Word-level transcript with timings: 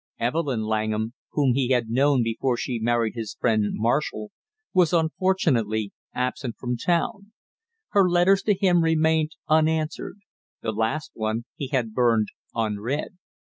Evelyn 0.19 0.63
Langham, 0.63 1.13
whom 1.33 1.53
he 1.53 1.69
had 1.69 1.91
known 1.91 2.23
before 2.23 2.57
she 2.57 2.79
married 2.79 3.13
his 3.13 3.37
friend 3.39 3.65
Marshall, 3.73 4.31
was 4.73 4.95
fortunately 5.19 5.91
absent 6.11 6.55
from 6.57 6.75
town. 6.75 7.33
Her 7.89 8.09
letters 8.09 8.41
to 8.41 8.55
him 8.57 8.83
remained 8.83 9.33
unanswered; 9.47 10.17
the 10.63 10.71
last 10.71 11.11
one 11.13 11.45
he 11.55 11.67
had 11.67 11.93
burned 11.93 12.29
unread. 12.55 13.19